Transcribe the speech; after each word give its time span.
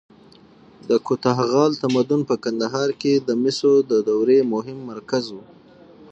د 0.89 0.91
کوتاه 1.05 1.39
غال 1.51 1.71
تمدن 1.83 2.21
په 2.29 2.35
کندهار 2.43 2.89
کې 3.01 3.13
د 3.27 3.29
مسو 3.41 3.73
د 3.91 3.93
دورې 4.09 4.39
مهم 4.53 4.77
مرکز 4.91 5.25
و 5.35 5.37